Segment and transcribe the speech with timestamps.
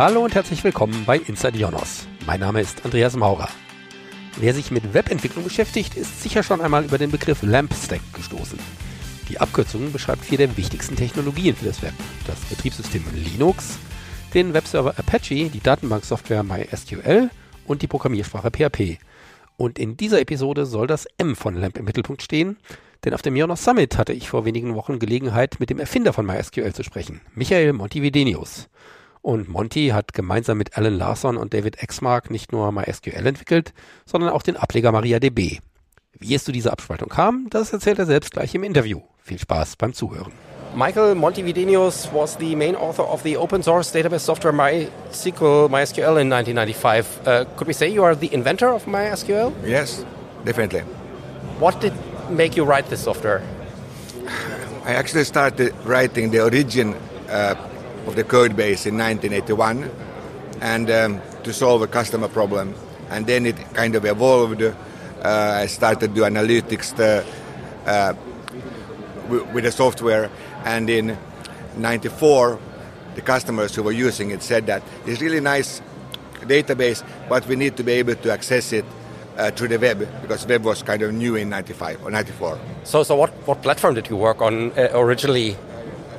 [0.00, 2.08] Hallo und herzlich willkommen bei Inside Jonos.
[2.24, 3.50] Mein Name ist Andreas Maurer.
[4.38, 8.58] Wer sich mit Webentwicklung beschäftigt, ist sicher schon einmal über den Begriff LampStack gestoßen.
[9.28, 11.92] Die Abkürzung beschreibt vier der wichtigsten Technologien für das Web.
[12.26, 13.78] Das Betriebssystem Linux,
[14.32, 17.28] den Webserver Apache, die Datenbanksoftware MySQL
[17.66, 19.00] und die Programmiersprache PHP.
[19.58, 22.56] Und in dieser Episode soll das M von LAMP im Mittelpunkt stehen,
[23.04, 26.24] denn auf dem Jonas Summit hatte ich vor wenigen Wochen Gelegenheit, mit dem Erfinder von
[26.24, 28.70] MySQL zu sprechen, Michael Montividenius.
[29.22, 33.74] Und Monty hat gemeinsam mit Alan Larson und David Exmark nicht nur MySQL entwickelt,
[34.06, 35.58] sondern auch den Ableger MariaDB.
[36.18, 39.00] Wie es zu dieser Abspaltung kam, das erzählt er selbst gleich im Interview.
[39.22, 40.32] Viel Spaß beim Zuhören.
[40.74, 46.30] Michael Montividenius was the main author of the open source database software MySQL, MySQL in
[46.30, 47.06] 1995.
[47.26, 49.52] Uh, could we say you are the inventor of MySQL?
[49.66, 50.04] Yes,
[50.44, 50.82] definitely.
[51.58, 51.92] What did
[52.30, 53.42] make you write this software?
[54.84, 56.94] I actually started writing the origin
[57.28, 57.54] uh,
[58.06, 59.90] of the code base in 1981
[60.60, 62.74] and um, to solve a customer problem.
[63.10, 64.62] And then it kind of evolved.
[64.62, 64.72] Uh,
[65.24, 67.24] I started to do analytics the,
[67.86, 68.14] uh,
[69.52, 70.30] with the software
[70.64, 71.16] and in
[71.76, 72.58] 94
[73.14, 75.82] the customers who were using it said that it's really nice
[76.42, 78.84] database but we need to be able to access it
[79.36, 83.02] uh, through the web because web was kind of new in 95 or 94 so
[83.02, 85.56] so what what platform did you work on uh, originally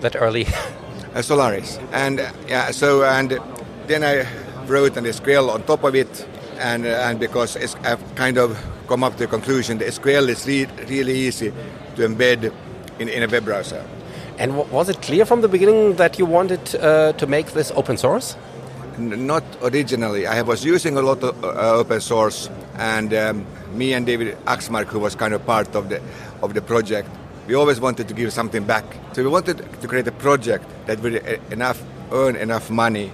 [0.00, 0.70] that early uh,
[1.20, 3.38] solaris and uh, yeah so and
[3.86, 4.26] then i
[4.66, 6.26] wrote an sql on top of it
[6.58, 8.56] and uh, and because i've kind of
[8.88, 11.52] come up to the conclusion that sql is re really easy
[11.96, 12.52] to embed
[12.98, 13.84] in, in a web browser
[14.38, 17.96] and was it clear from the beginning that you wanted uh, to make this open
[17.96, 18.36] source?
[18.98, 20.26] Not originally.
[20.26, 24.86] I was using a lot of uh, open source, and um, me and David Axmark,
[24.86, 26.02] who was kind of part of the
[26.42, 27.08] of the project,
[27.46, 28.84] we always wanted to give something back.
[29.12, 31.16] So we wanted to create a project that would
[31.50, 33.10] enough earn enough money,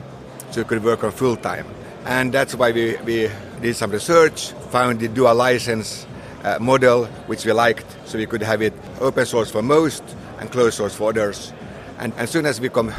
[0.50, 1.66] so we could work on full time.
[2.04, 3.30] And that's why we, we
[3.60, 6.06] did some research, found the dual license
[6.42, 10.02] uh, model, which we liked, so we could have it open source for most
[10.40, 11.52] and closed source for others.
[11.98, 12.92] And as soon as we come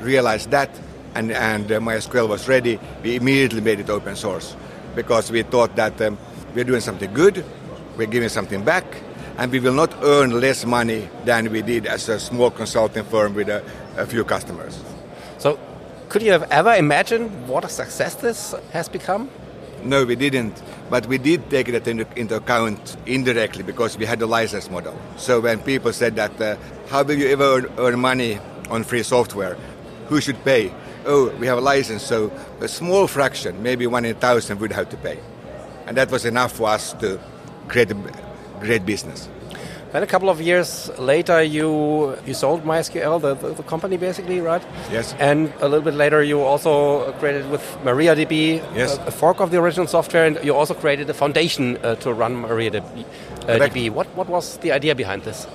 [0.00, 0.70] realized that
[1.14, 4.56] and, and uh, MySQL was ready, we immediately made it open source
[4.94, 6.18] because we thought that um,
[6.54, 7.44] we're doing something good,
[7.96, 8.84] we're giving something back,
[9.38, 13.34] and we will not earn less money than we did as a small consulting firm
[13.34, 13.64] with a,
[13.96, 14.82] a few customers.
[15.38, 15.58] So,
[16.08, 19.30] could you have ever imagined what a success this has become?
[19.84, 20.60] No, we didn't.
[20.90, 24.98] But we did take that into, into, account indirectly because we had a license model.
[25.16, 26.56] So when people said that, uh,
[26.88, 28.40] how will you ever earn, earn money
[28.70, 29.56] on free software?
[30.08, 30.72] Who should pay?
[31.04, 34.72] Oh, we have a license, so a small fraction, maybe one in a thousand, would
[34.72, 35.18] have to pay.
[35.86, 37.20] And that was enough for us to
[37.68, 38.27] create a
[38.58, 39.28] great business.
[39.92, 44.40] Then a couple of years later, you you sold MySQL, the, the, the, company basically,
[44.40, 44.62] right?
[44.92, 45.14] Yes.
[45.18, 48.98] And a little bit later, you also created with MariaDB yes.
[48.98, 52.12] a, a fork of the original software, and you also created a foundation uh, to
[52.12, 53.04] run MariaDB.
[53.48, 53.90] Uh, DB.
[53.90, 55.46] What what was the idea behind this?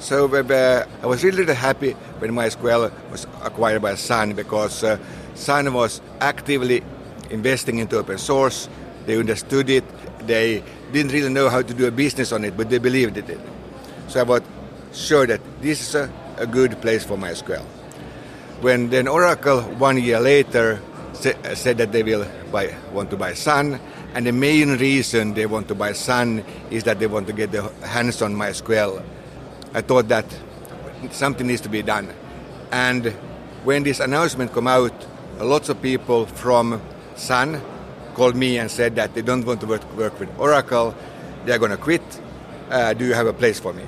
[0.00, 4.98] So uh, I was really, really happy when MySQL was acquired by Sun because uh,
[5.34, 6.82] Sun was actively
[7.30, 8.68] investing into open source.
[9.06, 9.84] They understood it.
[10.26, 10.62] They
[10.92, 13.40] didn't really know how to do a business on it, but they believed in it.
[14.08, 14.42] So I was
[14.92, 17.64] sure that this is a, a good place for MySQL.
[18.60, 20.82] When then Oracle one year later
[21.14, 23.80] sa uh, said that they will buy, want to buy Sun,
[24.14, 27.52] and the main reason they want to buy Sun is that they want to get
[27.52, 29.02] their hands on MySQL.
[29.74, 30.26] I thought that
[31.10, 32.12] something needs to be done.
[32.72, 33.06] And
[33.64, 34.94] when this announcement came out,
[35.38, 36.80] lots of people from
[37.16, 37.60] Sun
[38.14, 40.94] called me and said that they don't want to work, work with Oracle,
[41.44, 42.02] they're going to quit.
[42.70, 43.84] Uh, do you have a place for me?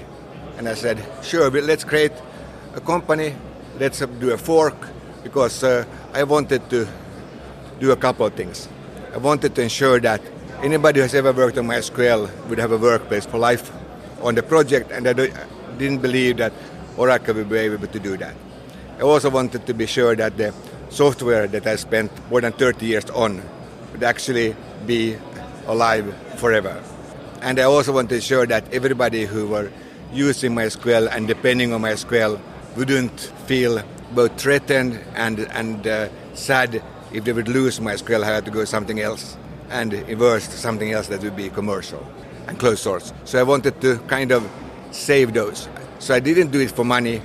[0.59, 2.13] And I said, sure, let's create
[2.75, 3.35] a company,
[3.79, 4.77] let's do a fork,
[5.23, 6.89] because uh, I wanted to
[7.81, 8.69] do a couple of things.
[9.13, 10.21] I wanted to ensure that
[10.63, 13.71] anybody who has ever worked on MySQL would have a workplace for life
[14.23, 16.53] on the project, and I didn't believe that
[16.97, 18.35] Oracle would be able to do that.
[18.99, 20.55] I also wanted to be sure that the
[20.91, 23.43] software that I spent more than 30 years on
[23.93, 24.57] would actually
[24.87, 25.17] be
[25.67, 26.83] alive forever.
[27.41, 29.71] And I also wanted to ensure that everybody who were
[30.13, 32.41] using MySQL and depending on MySQL
[32.77, 33.83] wouldn't feel
[34.15, 39.01] both threatened and, and uh, sad if they would lose MySQL, have to go something
[39.01, 39.37] else,
[39.71, 42.07] and worse, something else that would be commercial
[42.47, 43.13] and closed source.
[43.25, 44.49] So I wanted to kind of
[44.91, 45.69] save those.
[45.99, 47.23] So I didn't do it for money.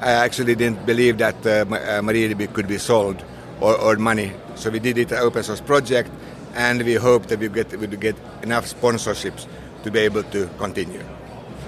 [0.00, 3.24] I actually didn't believe that uh, uh MariaDB could be sold
[3.64, 4.32] or, or money.
[4.56, 6.10] So we did it an open source project,
[6.54, 9.46] and we hope that we get we get enough sponsorships
[9.84, 11.04] to be able to continue.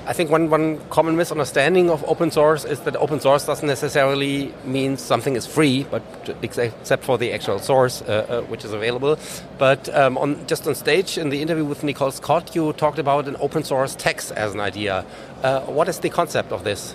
[0.09, 4.55] I think one, one common misunderstanding of open source is that open source doesn't necessarily
[4.65, 6.03] mean something is free, but
[6.43, 9.19] except for the actual source uh, uh, which is available.
[9.59, 13.27] But um, on, just on stage in the interview with Nicole Scott, you talked about
[13.27, 15.05] an open source tax as an idea.
[15.43, 16.93] Uh, what is the concept of this?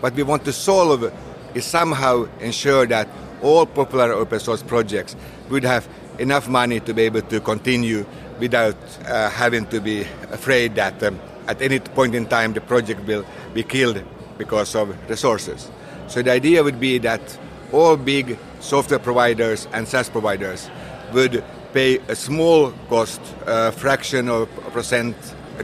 [0.00, 1.12] What we want to solve
[1.54, 3.06] is somehow ensure that
[3.44, 5.14] all popular open source projects
[5.50, 5.86] would have
[6.18, 8.06] enough money to be able to continue
[8.40, 8.76] without
[9.06, 10.00] uh, having to be
[10.32, 14.02] afraid that um, at any point in time the project will be killed
[14.38, 15.70] because of resources.
[16.08, 17.38] So the idea would be that
[17.70, 20.70] all big software providers and SaaS providers
[21.12, 25.16] would pay a small cost, a fraction of a percent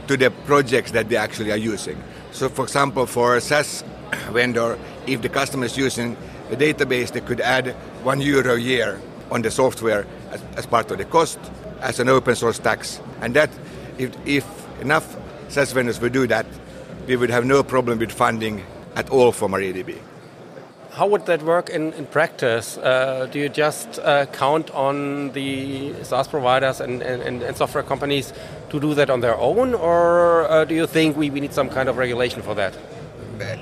[0.07, 2.01] to the projects that they actually are using.
[2.31, 3.83] So for example, for a SaaS
[4.31, 6.15] vendor, if the customer is using
[6.51, 7.69] a database, they could add
[8.03, 8.99] one euro a year
[9.31, 11.39] on the software as, as part of the cost
[11.79, 13.01] as an open source tax.
[13.21, 13.49] And that,
[13.97, 15.17] if, if enough
[15.49, 16.45] SaaS vendors would do that,
[17.07, 18.63] we would have no problem with funding
[18.95, 19.97] at all for MariaDB.
[20.91, 22.77] How would that work in, in practice?
[22.77, 28.33] Uh, do you just uh, count on the SaaS providers and, and, and, software companies
[28.69, 31.69] to do that on their own, or uh, do you think we, we need some
[31.69, 32.75] kind of regulation for that?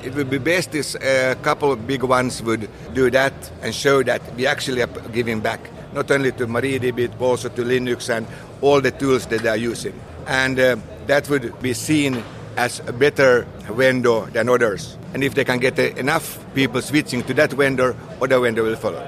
[0.03, 4.01] It would be best if a couple of big ones would do that and show
[4.03, 5.59] that we actually are giving back,
[5.93, 8.25] not only to MariaDB, but also to Linux and
[8.61, 9.99] all the tools that they are using.
[10.27, 12.23] And uh, that would be seen
[12.55, 14.97] as a better vendor than others.
[15.13, 19.05] And if they can get enough people switching to that vendor, other vendor will follow.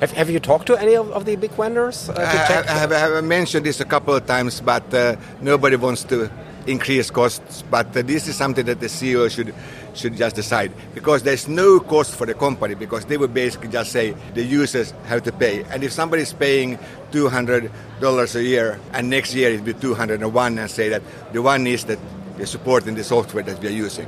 [0.00, 2.08] Have, have you talked to any of, of the big vendors?
[2.08, 5.76] Uh, I, I, have, I, have, mentioned this a couple of times, but uh, nobody
[5.76, 6.30] wants to
[6.66, 7.62] increase costs.
[7.70, 9.54] But uh, this is something that the CEO should
[9.94, 13.92] should just decide because there's no cost for the company because they would basically just
[13.92, 15.64] say the users have to pay.
[15.64, 16.78] And if somebody is paying
[17.12, 21.02] $200 a year and next year it will be 201 and say that
[21.32, 21.98] the one is that
[22.36, 24.06] they're supporting the software that we are using.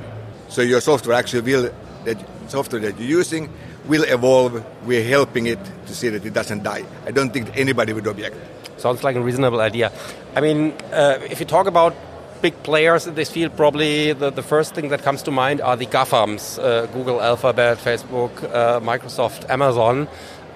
[0.48, 1.70] So your software actually will,
[2.04, 2.18] that
[2.48, 3.50] software that you're using
[3.86, 4.64] will evolve.
[4.86, 6.84] We're helping it to see that it doesn't die.
[7.06, 8.36] I don't think anybody would object.
[8.78, 9.92] Sounds like a reasonable idea.
[10.34, 11.94] I mean, uh, if you talk about
[12.42, 15.76] big players in this field, probably the, the first thing that comes to mind are
[15.76, 20.08] the GAFAMs uh, Google, Alphabet, Facebook, uh, Microsoft, Amazon.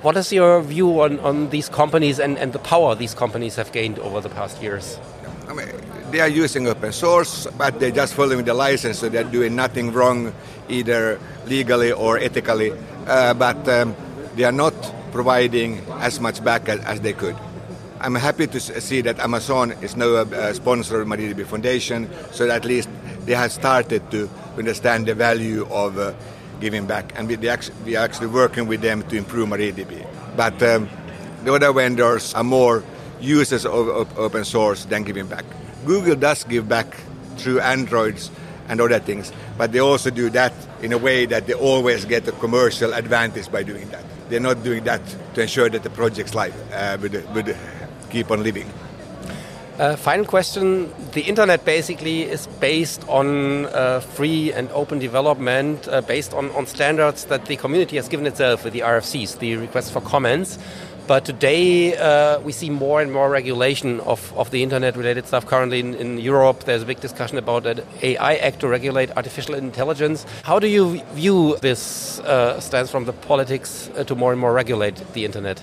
[0.03, 3.73] What is your view on, on these companies and, and the power these companies have
[3.73, 4.99] gained over the past years?
[5.49, 5.69] I mean,
[6.11, 9.93] they are using open source, but they're just following the license, so they're doing nothing
[9.93, 10.35] wrong,
[10.69, 12.73] either legally or ethically.
[13.07, 13.95] Uh, but um,
[14.35, 14.75] they are not
[15.13, 17.37] providing as much back as, as they could.
[17.99, 22.65] I'm happy to see that Amazon is now a sponsor of MariaDB Foundation, so at
[22.67, 22.91] least
[23.25, 24.29] they have started to
[24.59, 26.13] understand the value of uh,
[26.61, 30.07] giving back, and we, actually, we, are actually working with them to improve MariaDB.
[30.37, 30.91] But um,
[31.45, 32.85] the other vendors are more
[33.21, 35.45] users of, of, open source than giving back.
[35.87, 36.95] Google does give back
[37.39, 38.31] through Androids
[38.69, 40.53] and other things, but they also do that
[40.83, 44.05] in a way that they always get a commercial advantage by doing that.
[44.29, 45.01] They're not doing that
[45.35, 47.57] to ensure that the project's life uh, would, would
[48.11, 48.69] keep on living.
[49.79, 50.91] Uh, final question.
[51.13, 56.67] The internet basically is based on uh, free and open development, uh, based on, on
[56.67, 60.59] standards that the community has given itself with the RFCs, the requests for comments.
[61.07, 65.47] But today uh, we see more and more regulation of, of the internet related stuff.
[65.47, 69.55] Currently in, in Europe, there's a big discussion about an AI Act to regulate artificial
[69.55, 70.27] intelligence.
[70.43, 74.53] How do you view this uh, stance from the politics uh, to more and more
[74.53, 75.63] regulate the internet?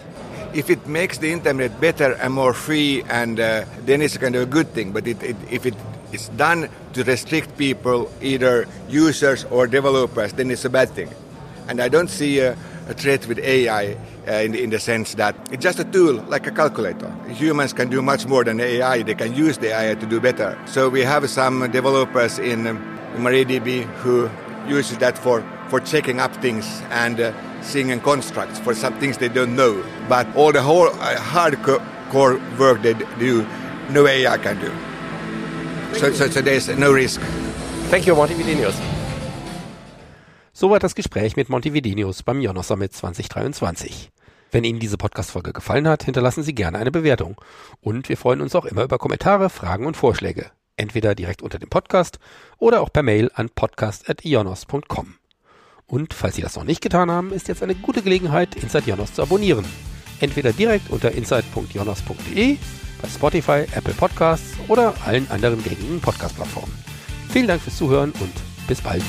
[0.54, 4.44] If it makes the internet better and more free, and uh, then it's kind of
[4.44, 4.92] a good thing.
[4.92, 5.76] But it, it, if it
[6.12, 11.10] is done to restrict people, either users or developers, then it's a bad thing.
[11.68, 12.54] And I don't see a,
[12.88, 16.46] a threat with AI uh, in, in, the sense that it's just a tool, like
[16.46, 17.10] a calculator.
[17.30, 19.02] Humans can do much more than AI.
[19.02, 20.58] They can use the AI to do better.
[20.66, 24.30] So we have some developers in, um, MariaDB who
[24.68, 27.34] uses that for, for checking up things and uh,
[27.64, 29.84] seeing constructs for some things they don't know.
[30.10, 33.46] But all the whole uh, hardcore work they do,
[33.90, 34.72] no AI can do.
[35.98, 37.22] So, so, so there's no risk.
[37.90, 38.76] Thank you, Monty Videnius.
[40.54, 44.12] Soweit das Gespräch mit Monty Videnius beim Jonas Summit 2023.
[44.52, 47.42] Wenn Ihnen diese Podcast-Folge gefallen hat, hinterlassen Sie gerne eine Bewertung.
[47.82, 50.52] Und wir freuen uns auch immer über Kommentare, Fragen und Vorschläge.
[50.78, 52.20] Entweder direkt unter dem Podcast
[52.60, 55.16] oder auch per Mail an podcast.ionos.com.
[55.94, 59.14] Und falls Sie das noch nicht getan haben, ist jetzt eine gute Gelegenheit, Inside Jonas
[59.14, 59.64] zu abonnieren.
[60.20, 62.58] Entweder direkt unter inside.jonas.de,
[63.00, 66.74] bei Spotify, Apple Podcasts oder allen anderen gängigen Podcast-Plattformen.
[67.30, 68.34] Vielen Dank fürs Zuhören und
[68.68, 69.04] bis bald.